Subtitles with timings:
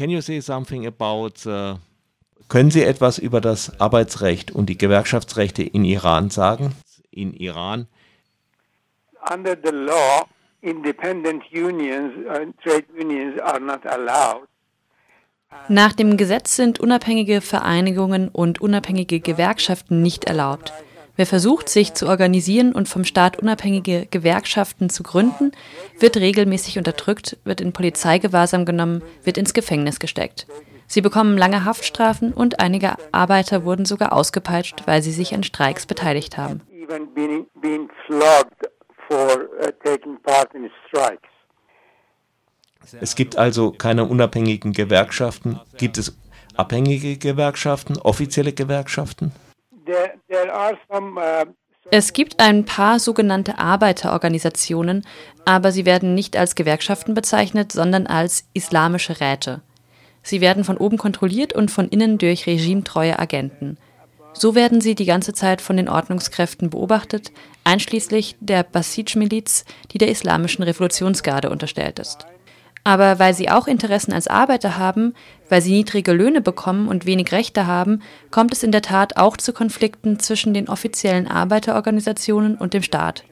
[0.00, 1.76] can you say something about uh
[2.48, 6.72] können Sie etwas über das Arbeitsrecht und die Gewerkschaftsrechte in Iran sagen?
[7.12, 7.86] In Iran?
[9.32, 10.26] Under the law,
[10.60, 14.48] independent unions, uh, trade unions are not allowed.
[15.68, 20.72] Nach dem Gesetz sind unabhängige Vereinigungen und unabhängige Gewerkschaften nicht erlaubt.
[21.20, 25.52] Wer versucht, sich zu organisieren und vom Staat unabhängige Gewerkschaften zu gründen,
[25.98, 30.46] wird regelmäßig unterdrückt, wird in Polizeigewahrsam genommen, wird ins Gefängnis gesteckt.
[30.86, 35.84] Sie bekommen lange Haftstrafen und einige Arbeiter wurden sogar ausgepeitscht, weil sie sich an Streiks
[35.84, 36.62] beteiligt haben.
[42.98, 45.60] Es gibt also keine unabhängigen Gewerkschaften.
[45.76, 46.16] Gibt es
[46.56, 49.32] abhängige Gewerkschaften, offizielle Gewerkschaften?
[49.90, 51.44] Uh,
[51.90, 55.04] es gibt ein paar sogenannte Arbeiterorganisationen,
[55.44, 59.62] aber sie werden nicht als Gewerkschaften bezeichnet, sondern als islamische Räte.
[60.22, 63.78] Sie werden von oben kontrolliert und von innen durch regimetreue Agenten.
[64.32, 67.32] So werden sie die ganze Zeit von den Ordnungskräften beobachtet,
[67.64, 72.26] einschließlich der Basij-Miliz, die der Islamischen Revolutionsgarde unterstellt ist.
[72.84, 75.14] Aber weil sie auch Interessen als Arbeiter haben,
[75.48, 79.36] weil sie niedrige Löhne bekommen und wenig Rechte haben, kommt es in der Tat auch
[79.36, 83.24] zu Konflikten zwischen den offiziellen Arbeiterorganisationen und dem Staat.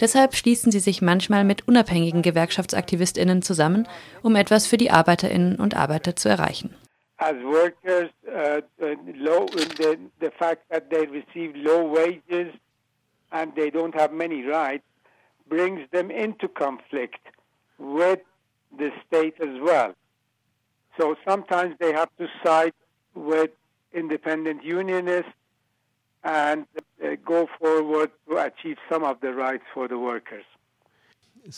[0.00, 3.86] Deshalb schließen sie sich manchmal mit unabhängigen Gewerkschaftsaktivistinnen zusammen,
[4.22, 6.74] um etwas für die Arbeiterinnen und Arbeiter zu erreichen.
[7.18, 8.60] As workers, uh,
[9.14, 9.46] low,
[9.78, 12.52] the, the fact that they receive low wages
[13.30, 14.84] and they don't have many rights
[15.48, 17.20] brings them into conflict
[17.78, 18.18] with
[18.78, 19.94] the state as well.
[20.98, 22.74] So sometimes they have to side
[23.14, 23.50] with
[23.92, 25.32] independent unionists
[26.22, 26.66] and
[27.02, 30.44] uh, go forward to achieve some of the rights for the workers.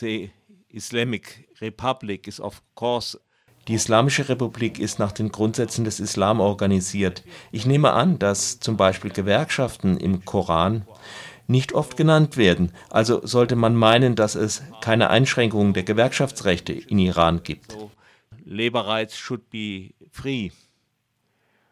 [0.00, 0.30] The
[0.70, 3.16] Islamic Republic is of course
[3.68, 7.22] die Islamische Republik ist nach den Grundsätzen des Islam organisiert.
[7.50, 10.86] Ich nehme an, dass zum Beispiel Gewerkschaften im Koran
[11.46, 12.72] nicht oft genannt werden.
[12.90, 17.76] Also sollte man meinen, dass es keine Einschränkungen der Gewerkschaftsrechte in Iran gibt.
[18.44, 20.50] Labor rights should be free.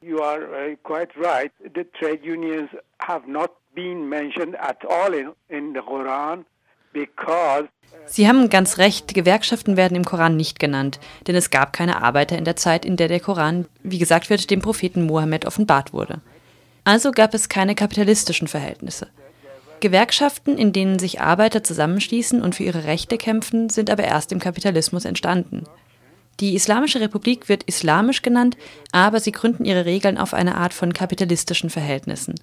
[0.00, 1.52] You are uh, quite right.
[1.62, 6.44] The trade unions have not been mentioned at all in, in the Quran
[6.92, 7.68] because
[8.06, 12.36] Sie haben ganz recht, Gewerkschaften werden im Koran nicht genannt, denn es gab keine Arbeiter
[12.36, 16.20] in der Zeit, in der der Koran, wie gesagt wird, dem Propheten Mohammed offenbart wurde.
[16.84, 19.08] Also gab es keine kapitalistischen Verhältnisse.
[19.82, 24.38] Gewerkschaften, in denen sich Arbeiter zusammenschließen und für ihre Rechte kämpfen, sind aber erst im
[24.38, 25.64] Kapitalismus entstanden.
[26.40, 28.56] Die Islamische Republik wird islamisch genannt,
[28.92, 32.34] aber sie gründen ihre Regeln auf eine Art von kapitalistischen Verhältnissen.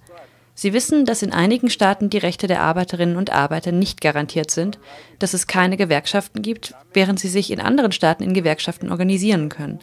[0.54, 4.78] Sie wissen, dass in einigen Staaten die Rechte der Arbeiterinnen und Arbeiter nicht garantiert sind,
[5.18, 9.80] dass es keine Gewerkschaften gibt, während sie sich in anderen Staaten in Gewerkschaften organisieren können.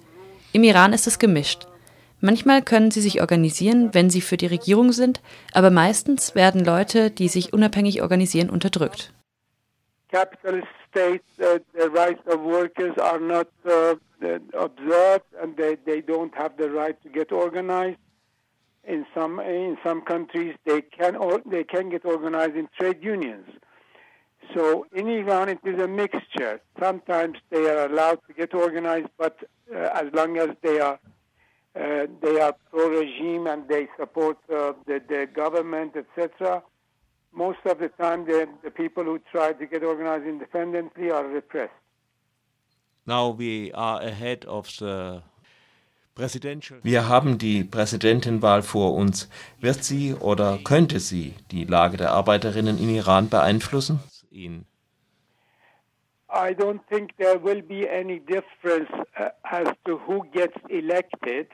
[0.53, 1.67] Im Iran ist es gemischt.
[2.19, 5.21] Manchmal können sie sich organisieren, wenn sie für die Regierung sind,
[5.53, 9.13] aber meistens werden Leute, die sich unabhängig organisieren, unterdrückt.
[10.11, 10.27] Uh, uh.
[18.89, 21.17] In some in some countries, they can
[21.51, 23.45] they can get organized in trade unions.
[24.55, 26.61] So in Iran, it is a mixture.
[26.79, 29.35] Sometimes they are allowed to get organized, but
[29.69, 30.97] uh, as long as they are
[31.77, 36.63] uh, they are pro-regime and they support uh, the, the government, etc
[37.37, 41.71] most of the time the, the people who try to get organized independently are repressed.
[43.05, 45.21] Now we are ahead of the
[46.81, 49.29] wir haben die Präsidentenwahl vor uns.
[49.59, 53.99] Wird sie oder könnte sie die Lage der Arbeiterinnen in Iran beeinflussen?
[54.31, 54.63] I
[56.55, 58.89] don't think there will be any difference
[59.19, 61.49] uh, as to who gets elected.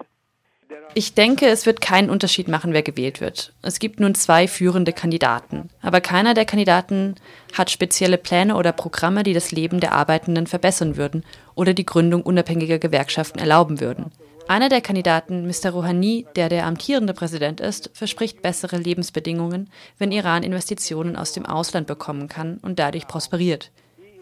[0.96, 3.54] Ich denke, es wird keinen Unterschied machen, wer gewählt wird.
[3.62, 7.16] Es gibt nun zwei führende Kandidaten, aber keiner der Kandidaten
[7.54, 11.24] hat spezielle Pläne oder Programme, die das Leben der Arbeitenden verbessern würden
[11.56, 14.12] oder die Gründung unabhängiger Gewerkschaften erlauben würden.
[14.48, 15.72] Einer der Kandidaten, Mr.
[15.72, 21.88] Rouhani, der der amtierende Präsident ist, verspricht bessere Lebensbedingungen, wenn Iran Investitionen aus dem Ausland
[21.88, 23.72] bekommen kann und dadurch prosperiert.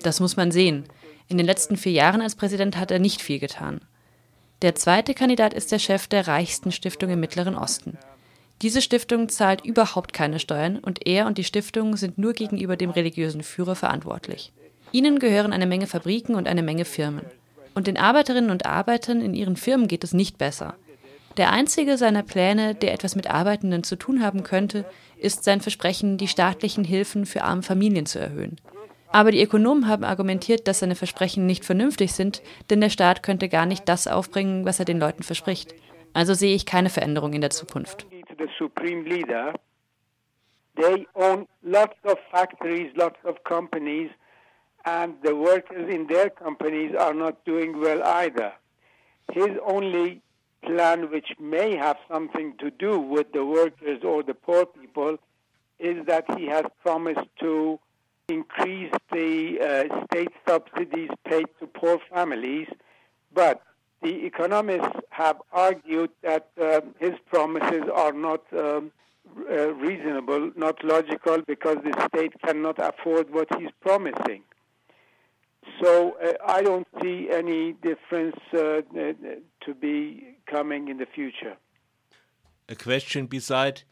[0.03, 0.85] Das muss man sehen.
[1.27, 3.81] In den letzten vier Jahren als Präsident hat er nicht viel getan.
[4.61, 7.97] Der zweite Kandidat ist der Chef der reichsten Stiftung im Mittleren Osten.
[8.61, 12.91] Diese Stiftung zahlt überhaupt keine Steuern und er und die Stiftung sind nur gegenüber dem
[12.91, 14.53] religiösen Führer verantwortlich.
[14.91, 17.25] Ihnen gehören eine Menge Fabriken und eine Menge Firmen.
[17.73, 20.75] Und den Arbeiterinnen und Arbeitern in ihren Firmen geht es nicht besser.
[21.37, 24.85] Der einzige seiner Pläne, der etwas mit Arbeitenden zu tun haben könnte,
[25.17, 28.57] ist sein Versprechen, die staatlichen Hilfen für arme Familien zu erhöhen.
[29.11, 33.49] Aber die Ökonomen haben argumentiert, dass seine Versprechen nicht vernünftig sind, denn der Staat könnte
[33.49, 35.75] gar nicht das aufbringen, was er den Leuten verspricht.
[36.13, 38.07] Also sehe ich keine Veränderung in der Zukunft.
[40.77, 44.09] They own lots of factories, lots of companies,
[44.85, 48.53] and the workers in their companies are not doing well either.
[49.33, 50.21] His only
[50.63, 55.17] plan, which may have something to do with the workers or the poor people,
[55.77, 57.79] is that he has promised to
[58.39, 62.67] increase the uh, state subsidies paid to poor families.
[63.33, 63.61] But
[64.01, 68.91] the economists have argued that uh, his promises are not um,
[69.49, 74.43] uh, reasonable, not logical, because the state cannot afford what he's promising.
[75.81, 78.81] So uh, I don't see any difference uh,
[79.65, 81.55] to be coming in the future.
[82.67, 83.83] A question beside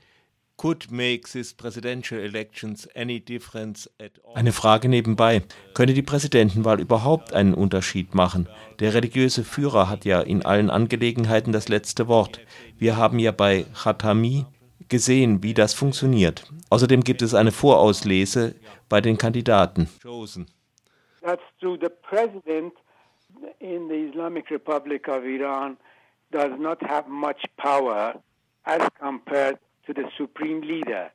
[4.33, 5.41] Eine Frage nebenbei.
[5.73, 8.49] Könnte die Präsidentenwahl überhaupt einen Unterschied machen?
[8.79, 12.41] Der religiöse Führer hat ja in allen Angelegenheiten das letzte Wort.
[12.77, 14.45] Wir haben ja bei Khatami
[14.89, 16.51] gesehen, wie das funktioniert.
[16.69, 18.55] Außerdem gibt es eine Vorauslese
[18.89, 19.87] bei den Kandidaten.
[21.21, 21.77] That's true.
[21.79, 22.73] The president
[23.59, 25.77] in the Islamic Republic of Iran
[26.31, 28.21] does not have much power
[28.63, 29.57] as compared
[29.89, 31.09] to the supreme leader.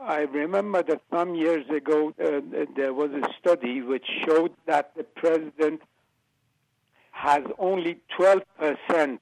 [0.00, 5.04] I remember that some years ago uh, there was a study which showed that the
[5.04, 5.82] president
[7.10, 9.18] has only 12%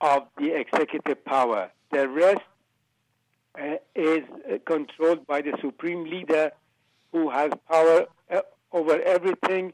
[0.00, 1.70] of the executive power.
[1.92, 2.40] The rest
[3.58, 6.50] uh, is uh, controlled by the supreme leader
[7.12, 8.40] who has power uh,
[8.72, 9.72] over everything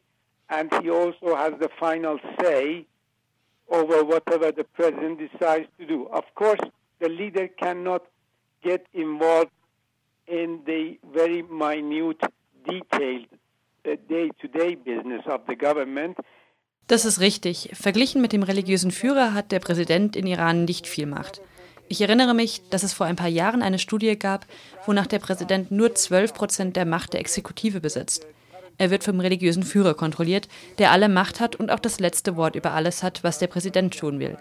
[0.51, 2.87] and he also has the final say
[3.71, 6.07] over whatever the president decides to do.
[6.09, 6.61] Of course,
[7.03, 8.03] the leader cannot
[8.63, 9.51] get involved
[10.27, 12.23] in the very minute,
[12.65, 13.27] detailed
[13.85, 16.17] day-to-day -day business of the government.
[16.87, 17.71] Das ist richtig.
[17.75, 21.41] Verglichen mit dem religiösen Führer hat der Präsident in Iran nicht viel Macht.
[21.89, 24.47] Ich erinnere mich, dass es vor ein paar Jahren eine Studie gab,
[24.87, 28.27] wonach der Präsident nur 12 Prozent der Macht der Exekutive besitzt.
[28.79, 30.49] Er wird vom religiösen Führer kontrolliert,
[30.79, 33.99] der alle Macht hat und auch das letzte Wort über alles hat, was der Präsident
[33.99, 34.39] tun will.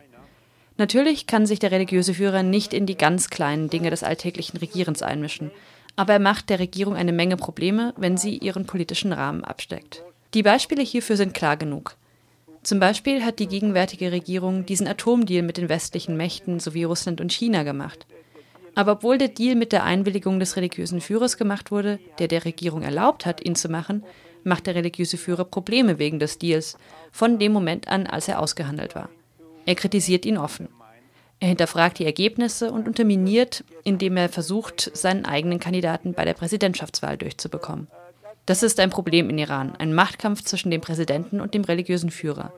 [0.81, 5.03] Natürlich kann sich der religiöse Führer nicht in die ganz kleinen Dinge des alltäglichen Regierens
[5.03, 5.51] einmischen,
[5.95, 10.03] aber er macht der Regierung eine Menge Probleme, wenn sie ihren politischen Rahmen absteckt.
[10.33, 11.97] Die Beispiele hierfür sind klar genug.
[12.63, 17.31] Zum Beispiel hat die gegenwärtige Regierung diesen Atomdeal mit den westlichen Mächten sowie Russland und
[17.31, 18.07] China gemacht.
[18.73, 22.81] Aber obwohl der Deal mit der Einwilligung des religiösen Führers gemacht wurde, der der Regierung
[22.81, 24.03] erlaubt hat, ihn zu machen,
[24.43, 26.75] macht der religiöse Führer Probleme wegen des Deals,
[27.11, 29.11] von dem Moment an, als er ausgehandelt war.
[29.65, 30.69] Er kritisiert ihn offen.
[31.39, 37.17] Er hinterfragt die Ergebnisse und unterminiert, indem er versucht, seinen eigenen Kandidaten bei der Präsidentschaftswahl
[37.17, 37.87] durchzubekommen.
[38.45, 42.53] Das ist ein Problem in Iran, ein Machtkampf zwischen dem Präsidenten und dem religiösen Führer.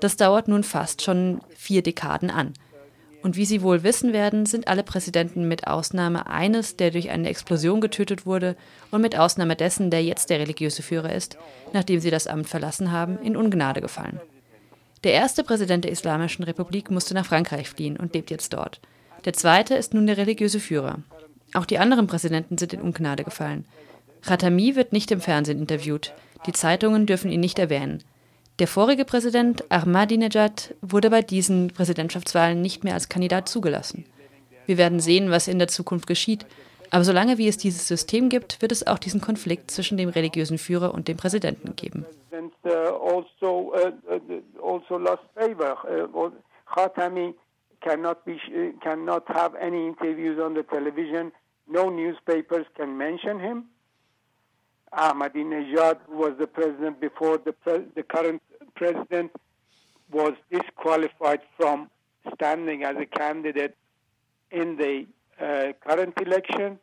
[0.00, 2.52] Das dauert nun fast schon vier Dekaden an.
[3.22, 7.28] Und wie Sie wohl wissen werden, sind alle Präsidenten mit Ausnahme eines, der durch eine
[7.28, 8.56] Explosion getötet wurde,
[8.90, 11.36] und mit Ausnahme dessen, der jetzt der religiöse Führer ist,
[11.72, 14.20] nachdem sie das Amt verlassen haben, in Ungnade gefallen.
[15.04, 18.80] Der erste Präsident der Islamischen Republik musste nach Frankreich fliehen und lebt jetzt dort.
[19.24, 20.98] Der zweite ist nun der religiöse Führer.
[21.54, 23.64] Auch die anderen Präsidenten sind in Ungnade gefallen.
[24.22, 26.12] Khatami wird nicht im Fernsehen interviewt.
[26.46, 28.02] Die Zeitungen dürfen ihn nicht erwähnen.
[28.58, 34.04] Der vorige Präsident Ahmadinejad wurde bei diesen Präsidentschaftswahlen nicht mehr als Kandidat zugelassen.
[34.66, 36.44] Wir werden sehen, was in der Zukunft geschieht.
[36.90, 40.58] Aber solange wie es dieses System gibt, wird es auch diesen Konflikt zwischen dem religiösen
[40.58, 42.06] Führer und dem Präsidenten geben.
[47.80, 48.36] cannot be
[48.82, 51.32] cannot have any interviews on the television.
[51.68, 53.64] No newspapers can mention him.
[54.92, 58.42] Ahmadinejad was the president before the, pre- the current
[58.74, 59.30] president
[60.10, 61.90] was disqualified from
[62.34, 63.76] standing as a candidate
[64.50, 65.06] in the
[65.40, 66.78] uh, current election.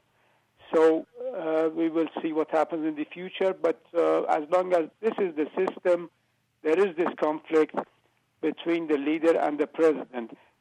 [0.74, 1.06] So
[1.38, 3.54] uh, we will see what happens in the future.
[3.54, 6.10] But uh, as long as this is the system,
[6.64, 7.76] there is this conflict
[8.42, 10.38] between the leader and the president.